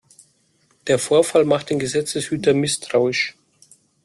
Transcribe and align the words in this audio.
Der 0.87 0.97
Vorfall 0.97 1.45
macht 1.45 1.69
den 1.69 1.77
Gesetzeshüter 1.77 2.55
misstrauisch. 2.55 3.37